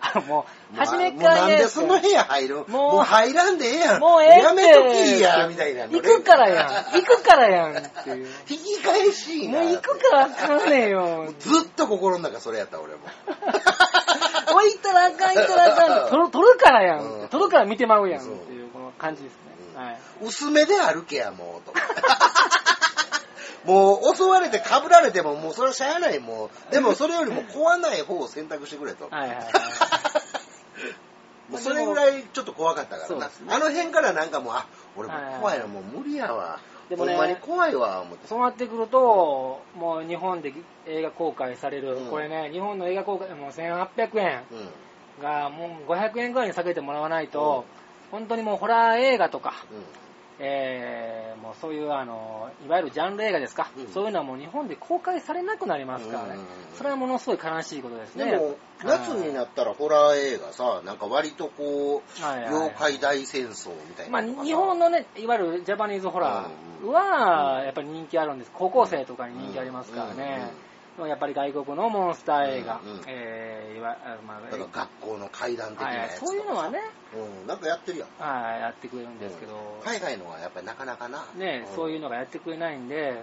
[0.00, 4.00] あのもう、 初めからもうなんでその部屋入るもうもう入らんでええやん。
[4.00, 5.86] もうええってやめときや、 みたいな。
[5.86, 6.66] 行くからやん。
[6.92, 8.28] 行くからやんっていう。
[8.48, 9.60] 引き返しいな。
[9.60, 11.32] もう行くからあかんねんよ。
[11.38, 13.00] ずっと心の中それやった、俺も。
[14.54, 16.10] おい行ったらあかん、行ったらあかん。
[16.10, 17.28] 取る取るからやうんん。
[17.28, 19.46] 取るから見てまうやんっていうこの感じですね。
[20.22, 21.74] 薄めで歩けや、もう、と。
[23.66, 26.72] もう、襲われて被られても、もうそれはしゃあない、もう。
[26.72, 29.08] でも、それよりも怖ない方を選択してくれと。
[29.10, 29.46] はいはいはい。
[31.50, 33.32] もうそれぐらいちょっと怖かったからな、ね。
[33.48, 36.58] あの辺からなんかもうあ俺もう怖いな、はいもう無理やわ。
[36.88, 38.26] でもねほんまに怖いわ思って。
[38.26, 40.52] そうなってくると、もう日本で
[40.86, 42.10] 映画公開される、うん。
[42.10, 45.22] これね、日本の映画公開、もう1800円うん。
[45.22, 47.64] がもう500円ぐらいに下げてもらわないと、
[48.10, 49.54] 本当にもうホラー映画とか、
[50.38, 53.86] えーもうそういうあの、いわゆるジャンル映画ですか、うん。
[53.88, 56.76] そういうのはもう日本で公開されなくなりますからね、うん。
[56.76, 58.32] それはものすごい悲しいことですね。
[58.32, 64.44] でも夏になったらホラー映画さなんか割とこう、はいはい妖怪大戦争みたいまあ、なのがさ。
[64.46, 68.50] 日本のね、いわゆるジャパニーズホラーは、やっぱり人気あるんです。
[68.52, 70.50] 高校生とかに人気ありますからね。
[71.06, 73.00] やっぱり外国のモンスター映画、うんうん。
[73.06, 76.26] えーいわあまあ学校の怪談的なはいやつとかさ。
[76.26, 76.80] そういうのはね、
[77.42, 78.08] うん、なんかやってるやん。
[78.18, 79.52] はい、やってくれるんですけど、
[79.84, 81.26] 海外のはやっぱりなかなかな。
[81.36, 83.22] ね、そういうののがやってくれないんで、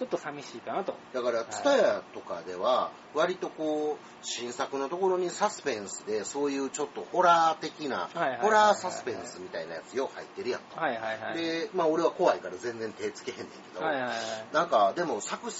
[0.00, 0.94] ちょっと寂しいかなと。
[1.12, 8.08] だから、ツタヤとかでは、割とこう、新作のところにサスペンスで、そういうちょっとホラー的な
[8.40, 10.80] ホラーサスペンスみたいなやつよう入ってるやんか。
[10.80, 11.36] はいはいはい。
[11.36, 14.14] で、まあ俺は怖いから全然手つけへんねんけど、はいはいはい。
[14.54, 15.50] なんか、でも作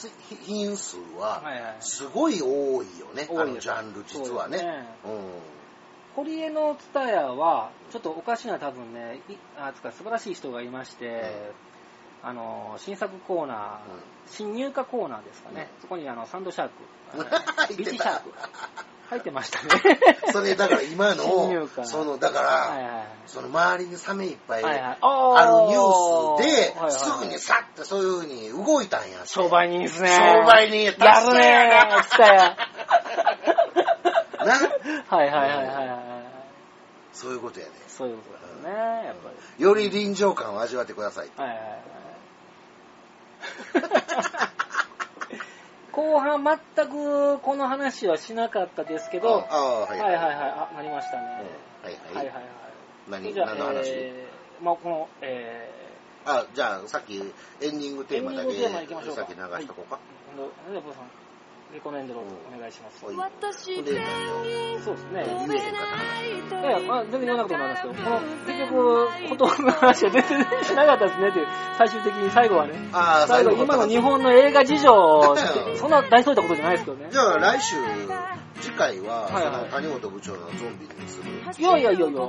[0.46, 1.42] 品数は。
[1.80, 5.20] すごい多いよね、あのジャンル実はねうん
[6.16, 11.52] 堀江のツタヤは、ちょっとおかしな多分ね、いあつか素晴らしい人がいまして、
[12.22, 13.78] あの、新作コーナー、
[14.30, 15.68] 新入荷コーナーですかね。
[15.80, 18.32] そこにあの、サンドシャーク、 ビチシャーク、
[19.08, 19.98] 入ってましたね。
[20.32, 29.18] それだから今の、荷その、だから、その周りにサメいっぱいああるニュースで、すぐにさってそういう風に動いたんや。
[29.24, 30.10] 商売人ですね。
[30.10, 31.72] 商売人ややるね
[32.08, 32.56] ツタヤ。
[34.44, 34.54] な
[35.08, 36.00] はいはいはいはいはい。
[37.12, 37.72] そういうことやね。
[37.88, 38.70] そういうことですね、
[39.06, 39.62] やっぱり。
[39.62, 41.30] より臨場感を味わってください。
[41.36, 42.09] はいはいはい。
[45.92, 51.26] 後半全くこの話はしなかったですけど、ああ、ははいいははいいはい、あ、なりましたね。
[51.82, 52.14] はいはい。
[52.14, 52.44] はいはいはい。
[53.08, 55.70] 何じゃあ、何の話、えー、まあこの、え
[56.24, 57.24] あ、じゃあさっきエン
[57.60, 58.52] ディングテーマだけ
[59.12, 59.98] さっき流しとこうか。
[60.38, 60.94] ー、今
[61.70, 62.24] 度、じゃあ、ボさん、レコメンドロー
[62.56, 63.04] お願いします。
[63.04, 65.24] 私そうですね。
[65.24, 65.28] い
[66.64, 71.46] や、まあ、全然言わなくてもなんですけど、この、結局、ことの話は全然しなかったですねっていう、
[71.78, 72.74] 最終的に最後はね。
[72.92, 75.36] ああ、最後、今の日本の映画事情
[75.76, 77.08] そんな大それたことじゃないですけどね。
[77.10, 77.76] じゃあ来週、
[78.60, 81.30] 次回は、はいはいその谷本部長のゾンビにする？
[81.58, 82.20] いやいやいやいや、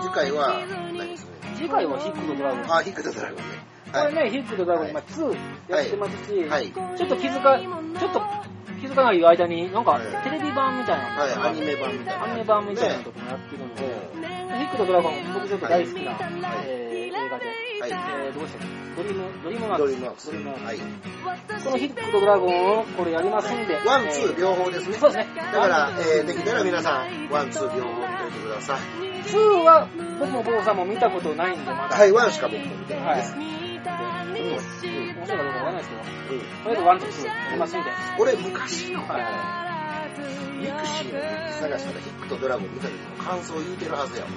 [0.00, 0.64] 次回は、
[0.94, 1.30] 何ですね。
[1.56, 2.72] 次回はヒックとドラゴン。
[2.72, 3.42] あ、ヒックとドラゴンね。
[3.92, 5.36] これね、ヒックとドラゴン、今2
[5.68, 6.72] やってますし、はい。
[6.72, 8.22] ちょっと気づか、ちょっと
[8.98, 12.24] かない間に、なんかはいテレビ版みたいな、はい、アニメ版みたいな。
[12.24, 13.82] アニメ版みたいなとこもやってるんで、
[14.58, 16.18] ヒックとドラゴン、僕ちょっと大好きな、
[16.66, 17.90] えー映画で、はい。
[18.26, 18.78] えー、どうしたっけ？
[18.98, 20.26] ドリーム、ドリームマークドリームワークス。
[20.26, 21.62] ドリームワークスはい。
[21.62, 24.96] このヒックとドラゴンをこれやりますんで、 one、two え両方ですね。
[24.98, 27.90] そうですねだから、えー、できたら皆さん、 one、two 両方
[28.26, 28.78] 見てください。
[29.02, 31.96] ー2は僕も坊さんも見たことないんで、まだ。
[31.96, 33.34] はい、 one しか僕も見てないです。
[33.34, 34.97] はい。
[35.34, 35.38] 面白い。
[35.38, 35.82] かどうかわかんない。
[35.82, 36.40] ですけど、うん。
[36.40, 37.90] とりあえず one と two やりますんで。
[38.18, 39.20] 俺、昔の、はい。
[40.58, 44.30] ミクシーの日記探したらヒックとドラゴン見た時の感想を言うてるはずやわ。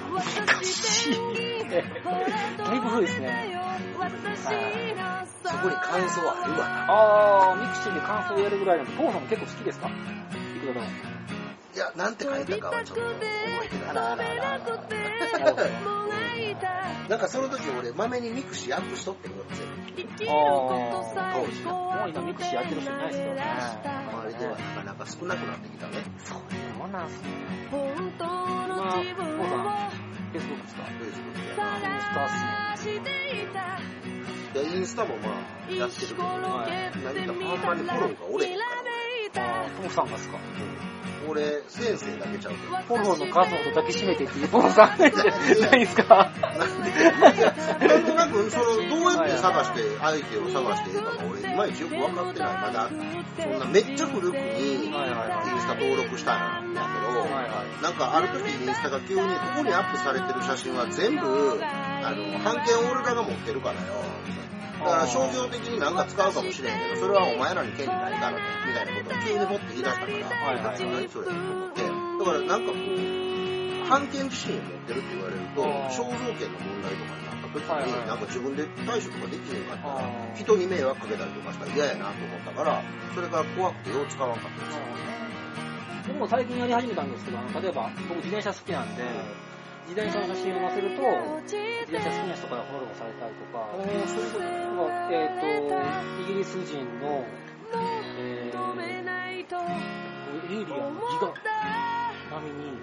[2.58, 3.06] だいぶ古い。
[3.06, 3.58] ですね。
[5.44, 6.86] そこに感想あるわな。
[6.88, 8.78] あー、ミクシーで感想をやるぐらい。
[8.78, 9.92] なんで、坊さんも結構好きですかい。
[10.60, 11.11] くらでも。
[11.74, 13.24] いや、なんて書いたかはちょっと覚
[13.64, 13.94] えてない。
[17.08, 20.30] なんかその時俺、まめにミクシーアップしとってんよ、全部。
[20.30, 21.72] あー、当時な。
[21.72, 23.42] もう今ミクシーやってる人いないですけどね。
[24.12, 25.92] 周りではなかなか少なくなってきたね。
[26.18, 27.28] そういうもんなんすね。
[27.70, 27.80] 今、
[29.38, 29.62] 坊さん、
[30.30, 32.28] フェイスブックですか Facebook でインスタっ
[32.78, 33.00] すね。
[34.54, 35.28] で、インスタもま
[35.68, 39.62] あ、やってるけど、はい何かほんまにフォローがおれへんから。
[39.62, 42.58] あー、父さんがですかうん俺、先生だけちゃうと。
[42.86, 46.32] フォローの数ほど抱きしめてっていう坊さんじゃないですか？
[46.58, 46.94] なんでい
[47.40, 47.52] や
[47.88, 52.60] なんとなく、その、どうやって探して、相手を探していいかが俺、いまいちよく分かってない。
[52.60, 52.88] まだ、
[53.40, 57.82] そんなめっちゃ古くに、インスタ登録したんやけど、はいはい。
[57.82, 63.80] なんかある時インスタが急にここにアップされてる写真は全部、あの、版権俺らが持ってるからよ。
[64.82, 71.82] だから商業的になんか使うかもしれんけど、それはお前らに権利ないからね、みたいなことを急に持って言い出したから、はいはいはい何それと思って。
[71.82, 79.86] だからなんかこう、版権自身を持ってるって言われると肖像権の問題とかになった時に、なんか自分で対処とかできへんかった。
[79.86, 82.82] ら人に迷惑かけたりとかしたら嫌やなと思ったから、
[83.14, 84.82] それから怖くてよう使わんかったんですよ。
[86.08, 89.04] 僕も最近やり始めたんですけど、あの例えば僕自転車好きなんで、
[89.88, 91.02] 自転車の写真を載せると、
[91.42, 91.56] 自
[91.90, 94.44] 転車好きな人からフォローされたりとか、そういうこと
[95.10, 95.74] えっ、と、
[96.22, 97.26] イギリス人の、
[98.18, 98.72] えー、
[100.52, 101.32] エイリアンのギガ
[102.30, 102.76] 並みに、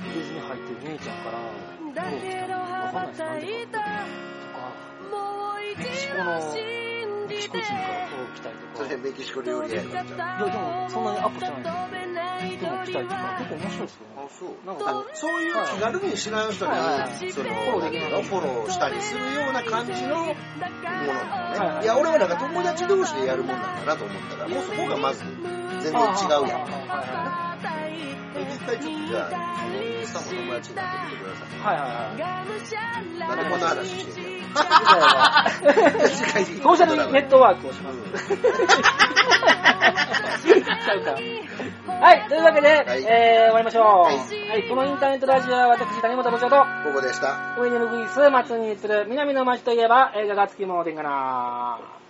[0.00, 1.38] 入れずに入ってる姉ちゃんから、
[1.76, 3.70] フォロー来たのわかんないです、なんでか。
[3.70, 3.78] と
[4.56, 4.72] か、
[5.76, 6.24] メキシコの、
[7.28, 8.84] メキシコ人からフォロー来たりとか。
[8.84, 10.16] それメキシコ料理屋やからじゃん。
[10.16, 12.70] いや、でも、そんなにアップしてないんですよ。
[12.70, 14.15] でも来たりとか、結構面白いですよね。
[14.26, 14.66] あ、そう。
[14.66, 21.58] なんかそういう気軽に知らん人に、その、フォローできないフォローしたりするような感じのものなのね。
[21.58, 25.22] はいはいいや、俺はなんか友達同士でやるもんなんだなと思ったら、もうそこがまず
[25.82, 26.66] 全然違うやん。
[26.66, 27.46] はいは
[28.36, 31.56] 実際ちょっとじゃあ、そのインスタも友達になってみてください。
[31.56, 31.76] いはい。
[31.76, 32.18] はいはいはい。
[33.18, 35.50] なんでこんな話してんの 次回は
[36.62, 37.98] ソーシャルネットワークをします。
[42.00, 43.84] はい、というわけで、はいえー、終わりましょう。
[43.84, 44.16] ははい
[44.66, 47.56] い、このインターネットラジオは私、谷本部長と、ここでした。
[47.58, 52.05] 上にぬぐいす、松に移る南の街といえば映画がつきものでんかな。